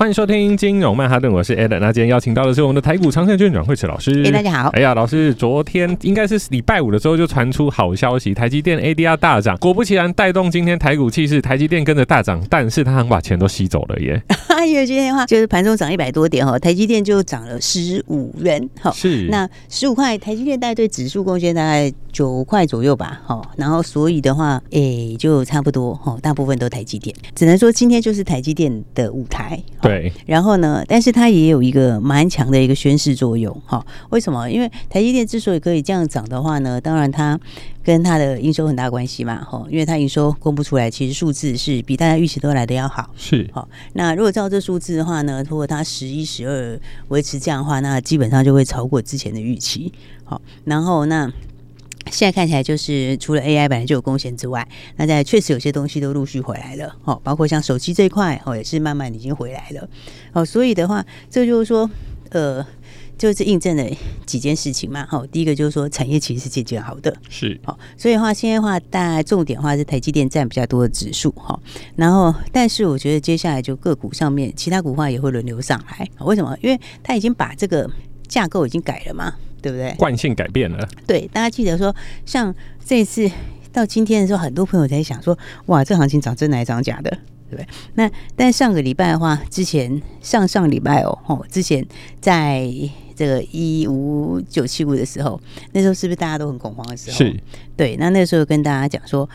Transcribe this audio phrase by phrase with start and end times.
[0.00, 1.78] 欢迎收听金融曼哈顿，我是 Adam。
[1.78, 4.22] 那今天邀请到的是我们的台股长线券阮惠池老师。
[4.24, 4.70] 哎，大家好。
[4.70, 14.18] 哎呀，老师，昨天应该是礼拜五的时候就传出好消息，台积电 ADR 大涨，果不其然带动今天台股气势，台积电跟着大涨，但是它把钱都吸走了耶。
[14.66, 18.90] 因为今天的话，就是盘中涨一百多点哈，台积电就涨了十五元哈。
[18.92, 19.26] 是。
[19.30, 23.20] 那十五块，台积电大概对指数贡献大概九块左右吧。
[23.26, 29.62] 哈，然后所以的话，哎，就差不多哈，大部分都台积电，只能说今天就是台积电的舞台。
[29.80, 33.84] 对，然后呢，但是它也有一个蛮强的一个宣示作用，哈。
[34.10, 34.50] 为什么？
[34.50, 37.38] 因为台积电之所以可以这样涨的话呢，当然它
[37.82, 39.64] 跟它的营收很大关系嘛，哈。
[39.70, 43.48] 因为它营收公布出来，其实数字是比大家预期都来的要好，是。
[43.52, 49.92] 好，那如果照这数字的话呢，如果它十一、十二维持这样的话，那基本上就会超过之前的预期。
[50.24, 51.32] 好，然后那。
[52.10, 59.88] 现在看起来就是除了 AI 本来就有贡献之外，那在确实有些东西都陆续回来了，哦，包括像手机这一块，哦，也是慢慢已经回来了，
[60.32, 61.88] 哦，所以的话，这就是说，
[62.30, 62.66] 呃，
[63.16, 63.86] 就是印证了
[64.26, 71.56] 几件事情嘛，好，第一个就是说产业其实是渐渐好的，是，好，所以的话现在的话大概重点的话是台积电占比较多的指数，哈，
[71.94, 76.56] 然后但是我觉得接下来就个股上面其他股话也会轮流上来，为什么？
[76.62, 77.88] 因为它已经把这个
[78.26, 79.34] 架构已经改了嘛。
[79.60, 79.94] 对不对？
[79.98, 80.88] 惯性改变了。
[81.06, 81.94] 对，大家记得说，
[82.24, 82.54] 像
[82.84, 83.30] 这次
[83.72, 87.10] 到今天的时候，很多朋友在想说，哇，这行情涨真的还涨假的，
[87.48, 87.66] 对不对？
[87.94, 91.86] 那但上个礼拜的话，之前上上礼拜哦，哦，之前
[92.20, 92.68] 在
[93.14, 95.40] 这个一五九七五的时候，
[95.72, 97.16] 那时候是不是大家都很恐慌的时候？
[97.16, 97.36] 是。
[97.76, 99.28] 对，那那时候跟大家讲说，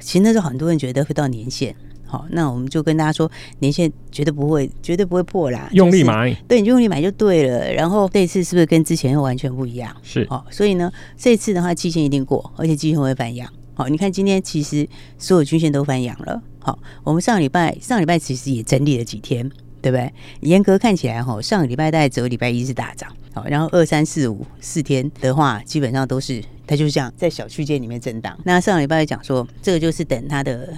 [0.00, 1.74] 其实那时候很多人觉得会到年线。
[2.10, 5.68] 好，那我们就跟大家说，年限绝对不会，绝对不会破啦。
[5.72, 7.70] 用力买，就是、对，你就用力买就对了。
[7.70, 9.94] 然后这一次是不是跟之前又完全不一样？
[10.02, 13.46] 是，哦，所以呢，这一次的话，期限一定过，而且季线会翻阳。
[13.74, 14.88] 好，你看今天其实
[15.18, 16.42] 所有均线都翻阳了。
[16.60, 19.46] 好，我们上礼拜上礼拜其实也整理了几天，
[19.82, 20.10] 对不对？
[20.40, 23.14] 严格看起来，哈，上个礼拜大概只有礼拜一是大涨。
[23.34, 28.34] 好，然后二三四五四天的话，基本上都是它就是这样在小区间里面震荡。
[28.44, 30.72] 那上个礼拜讲说，这个就是等它的。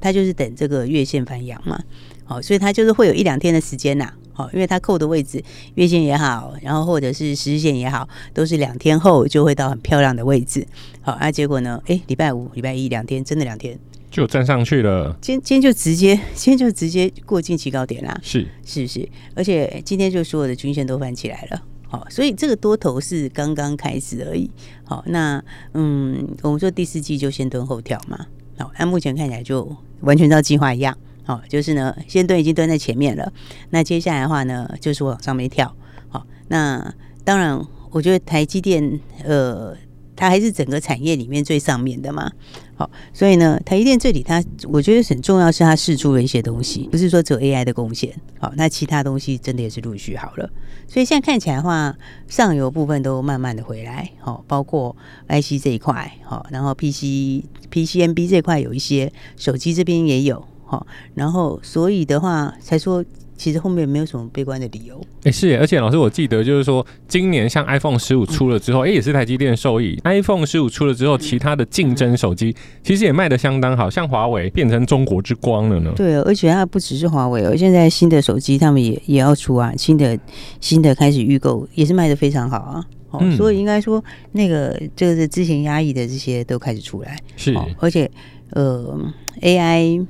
[0.00, 1.78] 它就是等这个月线反阳嘛，
[2.24, 5.42] 好，所以它就是会有一两天的时间呐，好，因为它扣的位置，
[5.74, 10.66] 月线也好，然后或者是十日线也好，都是两天后就会到很漂亮的位置，
[11.02, 13.78] 好，那结果呢，哎，礼拜五、礼拜一两天，真的两天
[14.10, 18.46] 就站上去了，今今天就直接，今天就直接过近期高点啦，是。
[18.64, 19.08] 是不是？
[19.34, 24.50] 而且今天就所有的均线都翻起来了，好，所以这个多头是刚刚开始而已，
[24.84, 25.42] 好，那
[25.74, 28.26] 嗯，我们说第四季就先蹲后跳嘛。
[28.58, 33.32] 好，那目前看起来就完全照计划一样，好，就是呢，先蹲已经蹲在前面了，
[33.70, 35.74] 那接下来的话呢，就是往上面跳，
[36.08, 36.94] 好，那
[37.24, 37.60] 当然，
[37.90, 39.76] 我觉得台积电，呃。
[40.18, 42.28] 它还是整个产业里面最上面的嘛，
[42.74, 50.50] 好，所以呢，台积电这里它我觉得很重要，是它试出了一些东西，不是说只有 AI 的贡献，好，那其他东西真的也是陆续好了，
[50.88, 51.96] 所以现在看起来的话，
[52.26, 54.96] 上游部分都慢慢的回来，好，包括
[55.28, 60.84] IC 这一块，好，然后 PC PCNB 这块有一些，手机这边也有，好，
[61.14, 63.04] 然后所以的话才说。
[63.38, 65.00] 其实后面没有什么悲观的理由。
[65.22, 69.98] 哎，是，而且老师，我记得就是说，今年像 iPhone 十五出了之后，哎、嗯，也是台积电受益。
[70.02, 75.92] iPhone 十五出了之后，其他的竞争手机其实也卖的相当好，像华为变成中国之光了呢。
[75.94, 80.18] 对，而且它不只是华为哦，现在新的手机他们也也要出啊，新的
[80.60, 82.84] 新的开始预购也是卖的非常好啊。
[83.10, 87.16] 哦，嗯、所以应该说那个就是之前压抑的这些都开始出来。
[87.36, 88.10] 是，而且
[88.50, 89.00] 呃
[89.42, 90.04] ，AI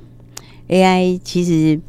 [0.67, 1.79] AI 其实。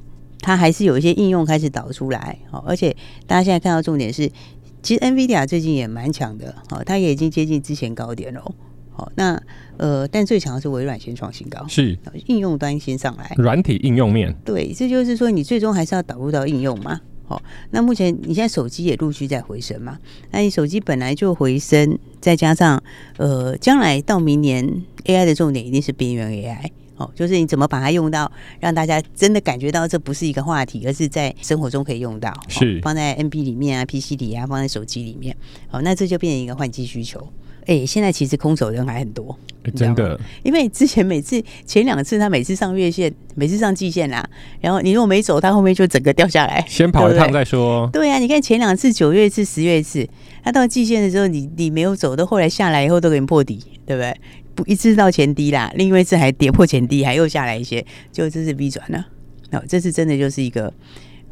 [0.40, 2.96] 它还是有一些应用开始导出来，好，而且
[3.26, 4.30] 大家现在看到重点是，
[4.82, 8.42] 其实 NVIDIA 最近也蛮强的，好，它也已经接近之前高点了，
[8.90, 9.40] 好，那
[9.76, 19.98] 呃，但最强的是微软先创新高，是应用端先上来，软体应用面，对，这就是说你最终还是要导入到应用嘛，好，那目前你现在手机也陆续在回升嘛，
[20.30, 22.82] 那你手机本来就回升，再加上
[23.18, 24.66] 呃，将来到明年
[25.04, 26.70] AI 的重点一定是边缘 AI。
[27.00, 28.30] 哦，就是你怎么把它用到，
[28.60, 35.34] 让大家真的感觉到这不是一个话题，而是在生活中可以用到，是、哦、放在 NB 里面啊、PC 里啊、放在手机里面，
[35.68, 37.26] 好、哦，那这就变成一个换机需求。
[37.62, 44.28] 哎、欸，现在其实空手人还很多，欸、真的， 因为之前每次前两次他每次上月线，每次上季线啦，
[44.60, 47.88] 然后你如果没走，他后面就整个掉下来，先跑一趟再说。
[47.92, 50.08] 对呀、啊，你看前两次九月一次、十月一次，
[50.42, 54.16] 他到季线的时候，你你没有走，到后来下来以后都给你破底，对不对？
[54.54, 59.06] 不一次到前低啦，另外一次还跌破前低，还又下来一些，就这是 V 转了。
[59.50, 60.72] 那，这次真的就是一个。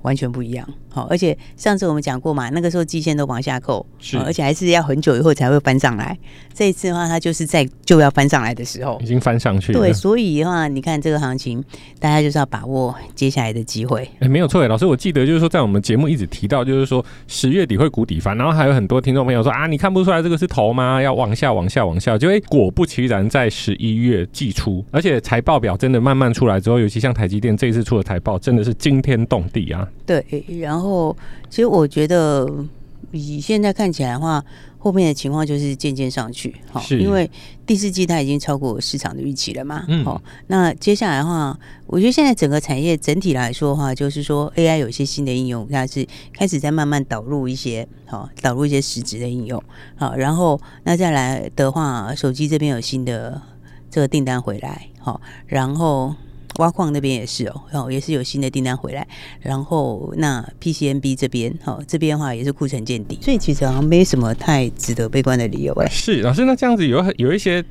[0.02, 6.16] 完全不一样，好，而且上次我们讲过嘛，那个时候季线都往下扣，是，而且还是要很久以后才会翻上来。
[6.54, 9.78] 这一次的话，它就是在就要翻上来的时候，已经翻上去了。
[9.78, 11.62] 对，所以的话，你看这个行情，
[11.98, 14.02] 大家就是要把握接下来的机会。
[14.14, 21.02] 哎、欸，没有错，老师，我记得就是说，在我们节目一直提到，就是说十月底会谷底翻，然后还有很多听众朋友说啊，你看不出来这个是头吗？
[21.02, 29.87] 要往下，往下，往下，就会果不其然，在十一月季初，而且财报表真的慢慢出来之后，尤其像台积电这一次出的财报，真的是惊天动地啊。
[30.04, 30.24] 对。
[30.60, 31.16] 然后，
[31.48, 32.64] 其实我觉得
[33.12, 34.44] 以现在看起来的话，
[34.78, 37.28] 后面的情况就是渐渐上去，好，因为
[37.66, 49.62] 第四季它已经超过市场的预期了嘛，嗯，好，那接下来的话，我觉得现在整个产业整体来说的话，就是说 AI 有一些新的应用，它是开始在慢慢导入一些，好，导入一些实质的应用，
[49.96, 53.42] 好，然后那再来的话，手机这边有新的
[53.90, 56.14] 这个订单回来，好，然后。
[56.58, 59.06] 挖矿那边也是哦，哦，也是有新的订单回来，
[59.40, 65.88] 然后那 PCNB 这边，哦，这边的话也是库存见底，所以其实好像没什么太值得悲观的理由哎。
[65.88, 67.64] 是老师，那这样子有有一些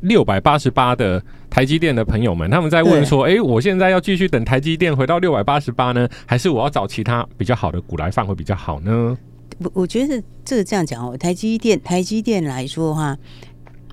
[0.00, 9.16] 六百八十八的台积电的朋友们，他们在问说，哎，我现在要继续等台积电回到六百八十八呢，还是我要找其他比较好的股来放会比较好呢？
[9.58, 13.16] 我我觉得这个这样讲哦，台积电台积电来说的话，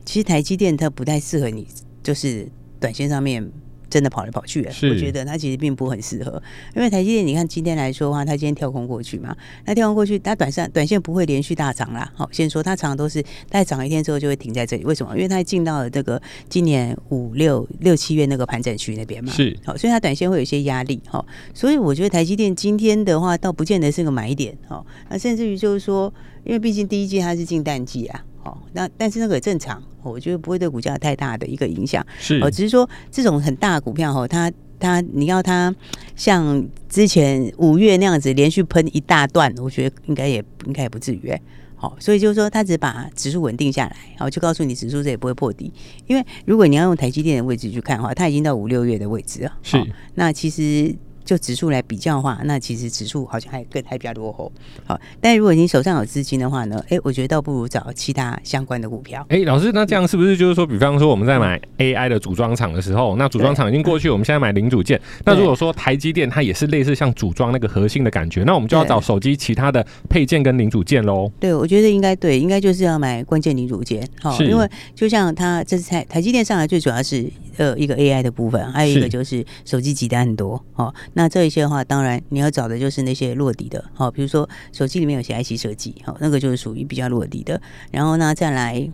[0.04, 1.68] 其实台积电它不太适合你，
[2.02, 2.48] 就是
[2.80, 3.48] 短线上面。
[3.90, 6.42] 真的跑来跑去，我觉得它其实并不很适合，
[6.76, 12.12] 因为台积电，你看今天来说的话，它今天跳空过去嘛，那跳空过去，它短线短线不会连续大涨啦。
[12.16, 15.16] 好，先说它常常都是大概涨一天之后就会停在这里，为什么？
[15.16, 21.02] 因为它进到了这个今年五六六七月那个盘整区那边嘛，是好，所以它短线会有一些压力。
[21.08, 24.58] 哈，所以我觉得台积电今天的话，倒不见得是个买点。
[24.68, 26.14] 哈，那甚至于就是说，
[26.44, 28.24] 因为毕竟第一季它是进淡季啊。
[28.50, 32.04] 好，那但是那个也正常，我觉得不会对股价太大的一个影响。
[32.18, 35.74] 是，哦只是说这种很大的股票哈，它它你要它
[36.16, 41.32] 像之前五月那样子连续喷一大段，我觉得应该也应该也不至于。
[41.76, 45.72] 好，所以就是说，它只把指数稳定下来，好，就告诉你指数这也不会破底。
[46.08, 49.54] 因为如果你要用台积电的位置去看的话，它已经到五六月的位置了。
[49.62, 49.78] 是，
[50.16, 50.96] 那其实。
[51.30, 54.52] 就指数来比较的话，那其实指数好像还更还比较落后。
[54.84, 56.84] 好，但如果你手上有资金的话呢？
[56.86, 59.24] 哎、欸，我觉得倒不如找其他相关的股票。
[59.30, 65.00] 哎、欸，老师，那这样是不是就是说，比方说我们在买 AI 的组装厂的时候，那组装厂已经过去，我们现在买零组件。
[65.24, 71.32] 那如果说台积电它也是类似像组装那个核心的感觉，那我们就要找手机其他的配件跟零组件喽。
[71.40, 74.04] 对，我觉得应该对，应该就是要买关键零组件。
[74.20, 80.60] 好，因为就像它这次台台积电上来最主要是呃一个 AI 的部分，还有一个就是手机急单很多。
[80.74, 87.62] 好，那这一些的话，当然你要找的就是那些落地的，好，比如说手机里面有些 IC 设计，好，那个就是属于比较落地的。
[87.92, 88.90] 然后呢，再来，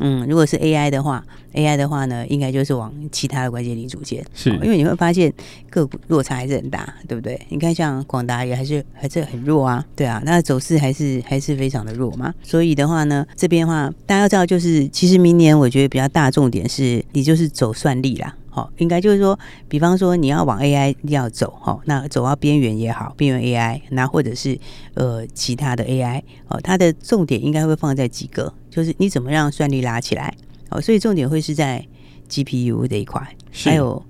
[0.00, 1.24] 嗯，如果是 AI 的话
[1.54, 5.32] ，AI 的话呢，应该就是往其他的关键零组件，是，因为你会发现
[5.70, 7.40] 个股落差还是很大，对不对？
[7.50, 12.34] 你看像广达也还是还是很弱啊，对啊，那走势还是还是非常的弱嘛。
[12.42, 18.34] 所以的话呢，这边的话大家要知道，就是其实明年我觉得比较大重点是，你就是走算力啦。
[18.58, 19.38] 好，应该就是说，
[19.68, 24.58] 比方说你要往 AI 要走，哈，那走到边缘也好，边缘 AI，那或者是
[24.94, 30.34] 呃其他的 AI，哦，它的重点应该会放在几个，就是你怎么让算力拉起来，
[30.70, 31.86] 哦，所以重点会是在
[32.28, 33.22] GPU 这一块，
[33.52, 34.04] 还有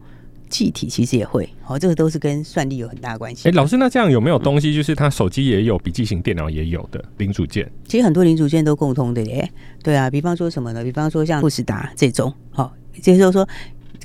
[0.48, 3.46] 记忆体其实也会，哦，这个都是跟算力有很大关系。
[3.46, 7.70] 哎、欸，老师，那这样有没有东西，就是他手机也有，笔记型电脑也有的零组件？
[7.86, 9.50] 其实很多零组件都共通的耶，
[9.82, 10.82] 对啊，比方说什么呢？
[10.82, 13.46] 比方说像富士达这种，好，就是说。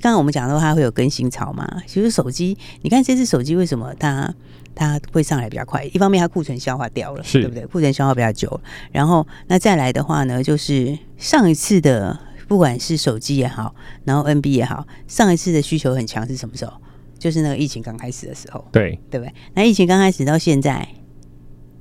[0.04, 1.66] 刚刚我们讲到它会有更新潮嘛？
[1.88, 4.30] 其实手机，你看这次手机为什么它
[4.76, 5.82] 它会上来比较快？
[5.86, 7.66] 一方面它库存消化掉了，对不对？
[7.66, 8.60] 库存消化比较久，
[8.92, 12.20] 然后那再来的话呢，就是上一次的
[12.50, 16.74] 不管是手机也好，然后 NB 也好，上一次的需求很强是什么时候？
[17.18, 19.34] 就是那个疫情刚开始的时候，对对不对？
[19.54, 20.86] 那疫情刚开始到现在，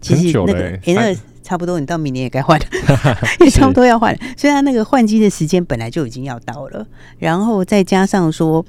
[0.00, 1.20] 其实那个诶、欸，那个。
[1.52, 2.64] 差不多，你到明年也该换了，
[3.44, 4.18] 也差不多要换了。
[4.38, 6.86] 所以它那个换机的时间本来就已经要到了，
[7.18, 8.64] 然后再加上说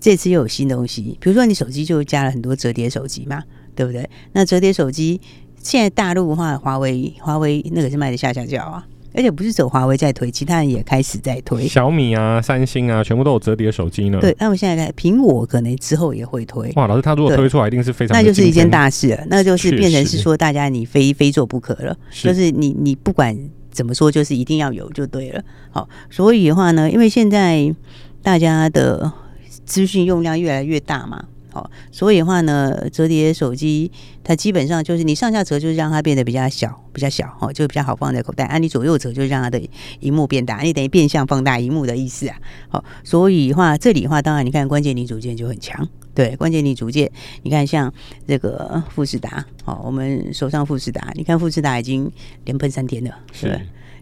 [0.00, 3.44] 这次又有新东西，比如说你手机就加了很多折叠手机嘛，
[3.76, 4.10] 对不对？
[4.32, 5.20] 那折叠手机
[5.62, 11.66] 现在大陆的话，华为华为那个是卖的下下叫啊，而且不是只有华为在推，其他人也开始在推。
[11.66, 14.18] 小米啊、三星啊，全部都有折叠手机呢。
[14.20, 16.70] 对，那我现在看苹果可能之后也会推。
[16.76, 23.36] 哇，老师他如果推出来，一定是非常那就是一件大事了，那就是变成是说大家你非非做不可了，就是你你不管
[23.70, 25.42] 怎么说，就是一定要有就对了。
[25.70, 27.74] 好，所以的话呢，因为现在
[28.22, 29.12] 大家的
[29.64, 31.24] 资讯用量越来越大嘛。
[31.52, 33.90] 好，所以的话呢，折叠手机
[34.22, 38.44] 它基本上就是你上下折，就是让它变得比较小，比较小，哦，就比较好放在口袋。
[38.44, 39.60] 啊，你左右折，就让它的
[40.00, 42.36] 荧幕变大，你等于变相放大荧幕的意思啊。
[42.68, 47.10] 好，所以的话，这里的话，当然你看关键零组件就很强，对，关键零组件，
[47.42, 47.92] 你看像
[48.26, 52.10] 这个富士达，哦，我们手上富士达，你看富士达已经
[52.44, 53.60] 连喷三天了，是是？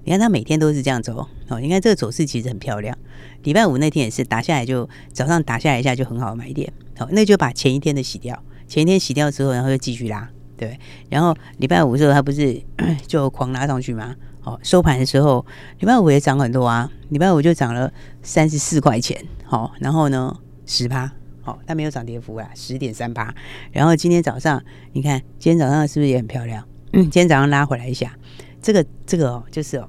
[0.09, 2.97] 你看它每天都是这样走，哦，你看这个走势其实很漂亮。
[3.43, 6.73] 礼拜五那天也是打下来，就早上打下来一下就很好买一点。
[6.97, 10.79] 好，那就把前一天的洗掉，前一天洗掉之后，然后又继续拉，对。
[11.11, 12.59] 然后礼拜五的时候，它不是
[13.07, 14.17] 就狂拉上去吗？
[14.41, 15.45] 好，收盘的时候，
[15.81, 20.35] 礼拜五也涨很多啊，礼拜五就涨了三十四块钱，好，然后呢
[20.65, 21.13] 十趴，
[21.43, 23.35] 好，它没有涨跌幅啊，十点三趴。
[23.73, 26.67] 然后今天早上，你看今天早上是不是也很漂亮？
[26.95, 28.17] 嗯，今天早上拉回来一下，
[28.63, 29.89] 这个这个哦，就是哦，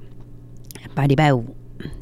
[0.93, 1.45] 把礼拜五。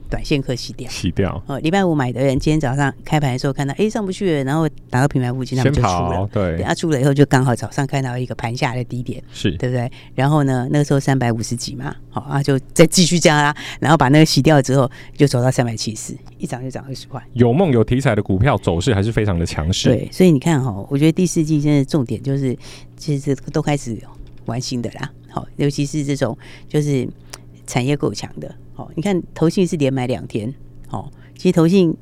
[0.09, 1.43] 短线客洗掉，洗掉。
[1.47, 6.29] 哦，礼拜五买的人，今天早上开盘的时候看到，哎，上不去了，然后打到品牌附近，他们就出了。
[6.31, 9.91] 对，等下出了以后，就刚好早上看到一个盘下的低点，是对不对？
[10.15, 17.21] 然后呢，那个时候三百五十几嘛，好啊，就再继续加啦，然后把那个洗掉之后，就走到三百七十，一涨就涨二十块。
[17.33, 19.89] 有梦有题材的股票走势还是非常的强势。
[19.89, 22.57] 对，所以你看哈，我觉得第四季现在重点就是，
[22.95, 23.99] 其实都开始
[24.47, 25.13] 玩新的啦。
[25.29, 26.37] 好，尤其是这种
[26.67, 27.07] 就是
[27.65, 28.53] 产业够强的。
[28.73, 30.53] 好，你看投信是连买两天。
[30.89, 31.95] 哦，其实投信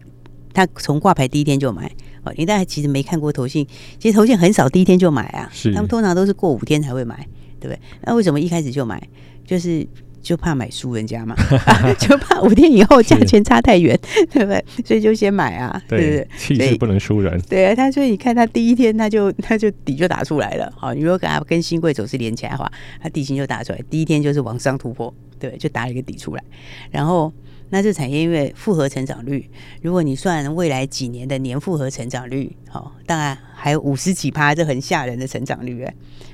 [0.54, 1.92] 他从挂牌第一天就买
[2.24, 3.68] 哦，你大家其实没看过投信，
[4.00, 7.28] 其实投信很少第一天就买啊，是他们通常都是过五天才会买，
[7.60, 7.80] 对不对？
[8.04, 9.02] 那为什么一开始就买？
[9.46, 9.86] 就是
[10.26, 11.36] 就怕买输人家嘛，
[11.68, 13.96] 啊、 就怕五天以后价钱差太远，
[14.34, 14.66] 对不对？
[14.84, 16.28] 所以就先买啊，对不对？
[16.36, 17.40] 气势不能输人。
[17.48, 20.74] 对啊，他所以你看他第一天他就他就底就打出来了。
[20.76, 26.44] 好，你如果跟他跟新贵走势连起来的话，他底薪就打出来，第一天就是往上突破，对，就打了一个底出来，
[26.90, 27.32] 然后。
[27.72, 29.50] 那这产业因为复合成长率，
[29.82, 35.94] 如果你算未来几年的年复合成长率，好，当然还有五十几趴，这很吓人的成长率哎，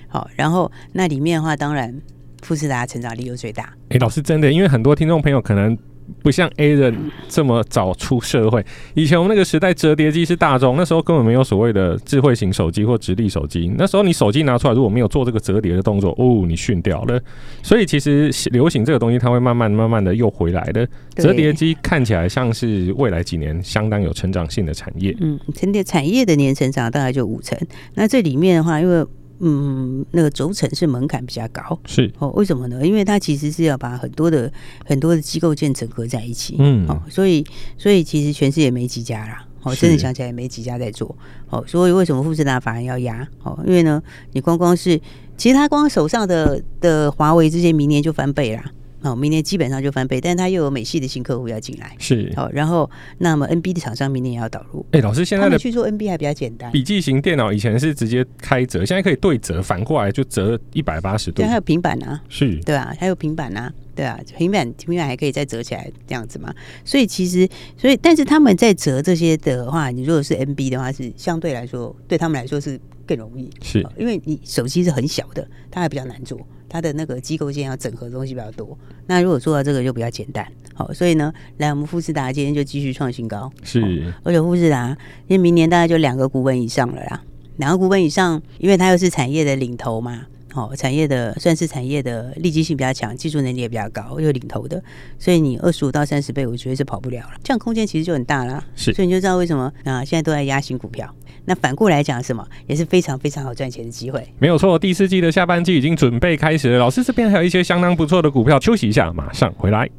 [0.10, 2.02] 好，然后那里面的话，当然
[2.42, 3.74] 富士达成长力又最大。
[3.90, 5.78] 哎，老师真的，因为很多听众朋友可能。
[6.22, 6.94] 不像 A 人
[7.30, 13.72] 这么早出社会，以前我们那个时代折叠机是大众，那时候根本没有所谓的智慧型手机或直立手机。
[13.78, 17.18] 那时候你手机拿出来，如果没有做这个折叠的动作，哦，你逊掉了。
[17.64, 20.86] 所以其实流行这个东西，它会慢慢慢慢的又回来的。
[21.16, 25.16] 折叠机看起来像是未来几年相当有成长性的产业。
[25.22, 27.58] 嗯，成叠产业的年成长大概就五成。
[27.94, 29.06] 那这里面的话，因为
[29.44, 32.30] 嗯，那个轴承是门槛比较高，是哦。
[32.36, 32.86] 为什么呢？
[32.86, 34.52] 因为它其实是要把很多的
[34.86, 37.44] 很多的机构件整合在一起，嗯，哦，所以
[37.78, 41.16] 所以其实全世界没几家啦，哦，真的想起来也没几家在做，
[41.50, 43.28] 哦，所以为什么富士达反而要压？
[43.44, 44.02] 哦，因为呢，
[44.34, 45.00] 你光光是
[45.36, 48.64] 其实他光手上的的华为这些明年就翻倍啦。
[49.02, 54.86] 哦，明年基本上就翻倍，但是它又有美系的新客户要进来，是好、哦，然后那么 NB 的厂商明年也要导入。
[54.92, 61.38] 哎、欸，老师现在的去做 NB 还比较简单，笔记型电脑以前是直接开折，现在可以对折，反过来就折一百八十度。
[61.38, 66.54] 对，还有平板啊，是，对啊，还有平板啊，对啊，平板平板还可以再折起来这样子嘛。
[66.86, 76.40] 所以其实，所以但是他们在折这些的话，你如果是 NB 的话，是相对来说对他们来说是更容易，是、哦、因为你手机是很小的，它还比较难做。
[76.72, 80.48] 它的那个机构间要整合的东西比较多，那如果做到这个就比较简单。
[80.74, 84.14] 好，所以呢，来我们富士达今天就继续创新高，是。
[84.24, 84.98] 而且富士达
[85.28, 87.22] 因为明年大概就两个股本以上了啦，
[87.58, 94.82] 两个股本以上，因为它又是产业的领头嘛，好，产业的算是产业的利基性比较强，技术能力也比较高，又领头的，
[95.20, 97.34] 所以你二十五到三十倍，我觉得是跑不了了。
[97.44, 98.94] 这样空间其实就很大了，是。
[98.94, 101.14] 所以你就知道为什么啊，现在都在压新股票。
[101.46, 104.26] 那反过来讲，什么也是非常非常好赚钱的机会。
[104.40, 106.78] 没有错，第四季的下半季已经准备开始了。
[106.78, 109.90] 老师这边还有一些相当不错的股票，休息一下，马上回来。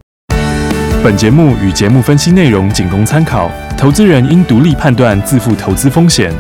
[1.03, 6.33] 本节目与节目分析内容仅供参考，投资人应独立判断，自负投资风险。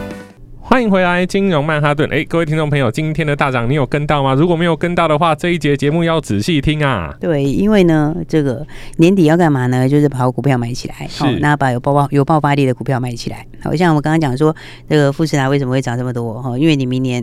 [0.65, 2.09] 欢迎回来，金融曼哈顿。
[2.11, 4.33] 哎，各位听众朋友，今天的大涨你有跟到吗？
[4.33, 7.15] 如果没有跟到的话，这一节节目要仔细听啊。
[7.21, 8.65] 对，因为呢，这个
[8.97, 9.89] 年底要干嘛呢？
[9.89, 13.45] 就是把股票买起来，好，那把有爆爆有爆发力的股票买起来。
[13.61, 14.55] 好像我刚刚讲说，
[14.89, 16.41] 这个富士达为什么会涨这么多？
[16.41, 17.23] 哈，因为你明年，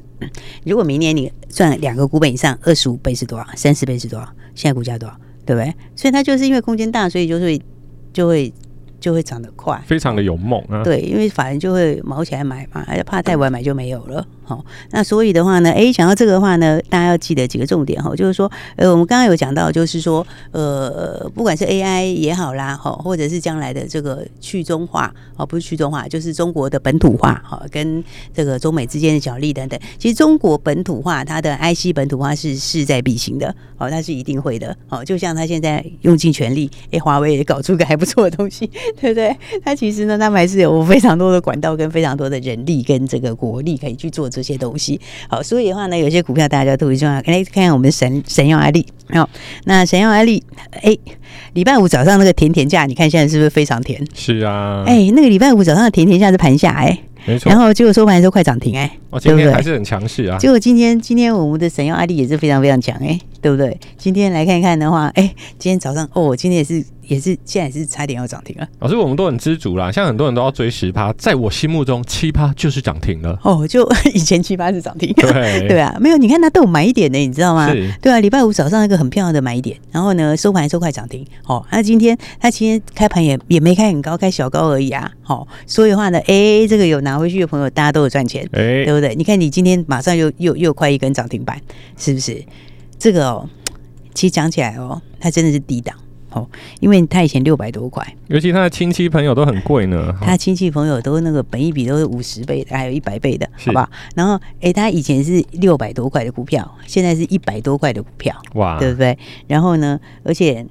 [0.65, 3.47] 如果明年你赚两个股本以上，二十五倍是多少？
[3.55, 4.27] 三十倍是多少？
[4.53, 5.15] 现在股价多少？
[5.45, 5.73] 对不对？
[5.95, 7.59] 所以它就是因为空间大，所以就会
[8.11, 8.53] 就会。
[8.99, 10.83] 就会涨得快，非常的有梦啊！
[10.83, 14.25] 对，因为法人就会毛起来买嘛，而且怕太晚买就没有了。
[14.43, 28.03] 好，那所以的话呢，哎，想到这个的话呢，大家要记得几个重点哈，就是说，呃，我们刚刚有讲到，就是说，呃，不管是 AI 也好啦，哈，或者是将来的这个去中化，哦，不是去中化，就是中国的本土化，哈，跟
[28.33, 29.79] 这个中美之间的角力等等。
[29.99, 38.67] 其实中国本土化，它的 IC 本土化是势在必行的，哦，它是一定会的，哦，就像它现在用尽全力，哎，华为也搞出个还不错的东西，
[38.99, 39.35] 对不对？
[39.63, 44.99] 它其实呢，他们还是有非常多的管道跟非常多的人力跟这个国力可以去做这些东西。
[45.27, 47.15] 好，所以的话呢，有些股票大家都特别重要。
[47.15, 49.29] 来看看我们神神用爱立，好，
[49.65, 50.43] 那神用爱立，
[50.81, 50.97] 哎，
[51.53, 54.01] 礼拜五早上那个甜甜价，你看现在是不是非常甜？
[54.13, 56.97] 是啊，哎，那个礼拜五早上的甜甜价是盘下，哎。
[57.25, 60.37] 没错，然后结果收盘的时候快涨停哎、欸，哦，今天还是很强势啊。
[60.37, 63.77] 结果今天今天我们的神用爱立也是非常非常强哎、欸，对不对？
[63.97, 65.29] 今天来看一看的话，哎，
[65.59, 68.67] 今天早上哦，今天也是也是现在也是差点要涨停了。
[68.79, 73.37] 老师，我们都很知足啦，像很多人都要追十趴，在我心目中七趴就是涨停了。
[73.43, 77.67] 哦，就 以前七趴是涨停，对对啊，没有，你看它都有买一点的，你知道吗？
[77.73, 81.25] 是对啊，礼拜五早上一个很漂亮的买一点，然后呢收盘收快涨停。
[81.45, 85.11] 哦，那今天它今天开盘也也没开很高，开小高而已啊。
[85.23, 89.15] 好、哦，所以的话呢，哎，这个有拿回去的朋友，大家都有赚钱，哎，对不对？
[89.15, 91.59] 你看你今天马上又又又快一根涨停板，
[91.97, 92.43] 是不是？
[92.99, 93.49] 这个哦，
[94.13, 95.95] 其实讲起来哦，它真的是低档
[96.31, 96.47] 哦，
[96.79, 100.13] 因为他以前六百多块，尤其他的亲戚朋友都很贵呢。
[100.21, 103.89] 他亲戚朋友都那个本一比都是五十倍的，还有一百倍的，是好吧？
[104.15, 109.17] 然后哎，他以前是六百多块的股票，现在是一百多块的股票，哇，对不对？
[109.47, 110.65] 然后呢，而且。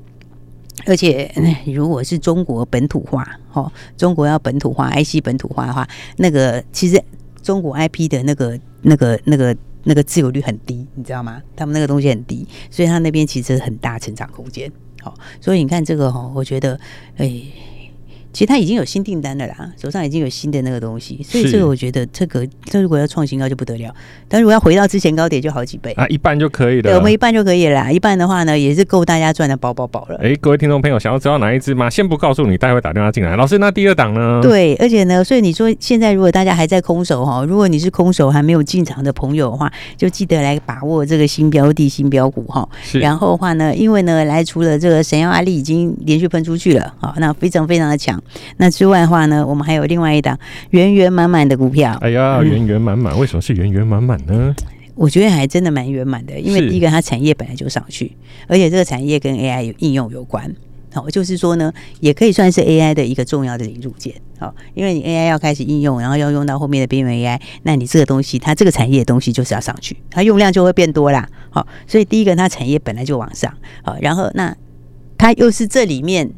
[0.86, 1.28] 而且，
[1.66, 5.86] 如果是中国本土化，哦，中国要本土化，IC 本土化的话，
[6.18, 7.02] 那个其实
[7.42, 11.42] 中国 IP 的那个、那个、那个、那个自由率很低，你知道吗？
[11.56, 14.70] 他们那个东西很低，所以他那边其实很大成长空间。
[15.40, 16.78] 所以你看这个哈，我觉得，
[17.16, 17.42] 哎。
[18.32, 23.92] 其实他已经有新订单了啦，手上已经有新的那个东西，所以这个我觉得这个这如果要创新高就不得了，
[24.28, 26.82] 但如果要回到之前高点就好几倍啊，一半就可以了。
[26.82, 30.20] 对，我们一半就可以了啦，一半的话呢也是够大家赚的饱饱饱了。
[30.22, 31.88] 哎，各位听众朋友，想要知道哪一只吗？
[31.88, 33.34] 先不告诉你，待会打电话进来。
[33.36, 34.40] 老师，那第二档呢？
[34.42, 42.68] 对，而且呢，所以你说现在如果大家还在空手哈，如果你是空手还没有进场的朋友的话，就记得来把握这个新标的、新标股哈。
[42.94, 48.22] 然后的话呢，因为呢，来除了这个神药阿力已经连续喷出去了，好，那非常非常的强。
[48.58, 48.98] 那之外。
[48.98, 50.36] 的话呢，我们还有另外一档
[50.70, 51.96] 圆圆满满的股票。
[52.00, 54.52] 哎呀，圆圆满满，为什么是圆圆满满呢？
[54.96, 58.10] 我觉得还真的蛮圆满的，因为第一个它产业本来就上去，
[58.48, 60.52] 而且这个产业跟 AI 有应用有关。
[60.92, 64.12] 好，就是说呢，也可以算是 AI 的一个重要的零组件。
[64.40, 71.28] 好，因为你 AI 要开始应用，然后要用到后面的边缘 AI，那你这个东西，它这个产业的东西就是要上去，它用量就会变多啦。
[71.50, 73.52] 好，所以第一个它产业本来就往上。
[73.82, 74.56] 好，然后那
[75.16, 76.28] 它又是这里面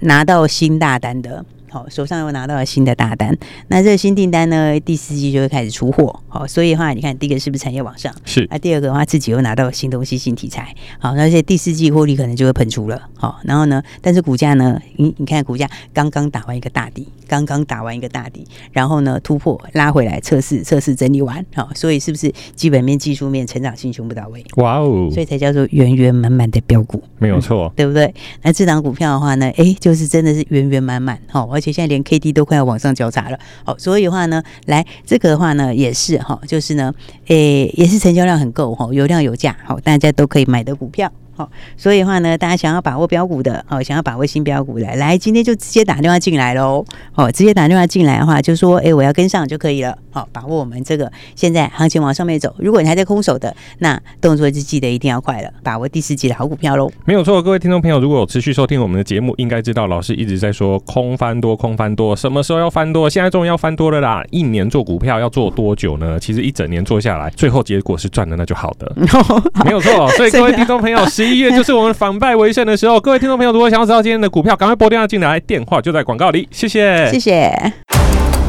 [0.00, 1.44] 拿到新大单的。
[1.70, 3.36] 好，手上又拿到了新的大单，
[3.68, 6.18] 那这个新订单呢，第四季就会开始出货。
[6.28, 8.14] 好，所以的话，你看第一个是不是产业往上？
[8.24, 8.46] 是。
[8.50, 10.74] 那第二个的话，自己又拿到了新东西、新题材。
[10.98, 13.00] 好，那这第四季获利可能就会喷出了。
[13.14, 21.44] 好，然后呢，但是股价呢，你你看股价刚刚打完一个大底，刚刚打完一个大底，然后呢突破拉回来测试，测试整理完。
[21.54, 24.42] 好，所以是不是基本面、技术面、成长性全部到位？
[24.56, 25.10] 哇哦！
[25.12, 28.14] 所以才叫做圆圆满满的标股，没有错、嗯，对不对？
[28.42, 31.18] 那这档股票的话呢，哎，就是真的是圆圆满满。
[31.28, 31.57] 好。
[31.58, 36.94] 而且现在连 K D 都快要往上交叉了，好，所以的话呢，来这个的话呢，也是哈，就是呢，
[37.26, 41.12] 诶，也是成交量很够哈，有量有价，好，大家都可以买的股票。
[41.38, 46.84] 好，所以的话呢，大家想要把握标股的，哦，想要把握新标股的，来，今天就直接打电话进来喽。
[47.14, 49.96] 哦，直接打电话进来的话，就说，哎，我要跟上就可以了。
[50.10, 52.52] 好，把握我们这个现在行情往上面走。
[52.58, 56.90] 如果你还在空手的，那动作就记得一定要快了，把握第四季的好股票喽。
[57.04, 63.08] 没有错，各位听众朋友，如果有持续收听我们的节目，应该知道老师一直在说空翻多，空翻多，什么时候要翻多？
[63.08, 64.24] 现在终于要翻多了啦！
[64.30, 66.18] 一年做股票要做多久呢？
[66.18, 68.92] 其实一整年做下来，最后结果是赚的，那就好的。
[69.64, 72.98] 没有错，所以各位听众朋友， 十一月就是我们反败为胜的时候。
[72.98, 76.48] 各位听众朋友，如果想要知道今天的股票，赶快拨电话进来，电话就在广告里。
[76.50, 77.72] 谢谢，谢谢。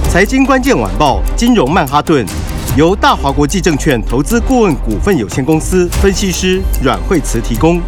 [0.09, 2.25] 财经关键晚报，金融曼哈顿，
[2.77, 7.81] 由大华国际证券投资顾问股份有限公司分析师阮惠慈提供。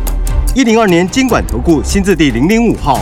[0.53, 2.99] 一零二年金管投顾新字第零零五号。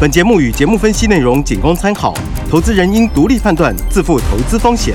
[0.00, 2.14] 本节目与节目分析内容仅供参考，
[2.48, 4.94] 投资人应独立判断，自负投资风险。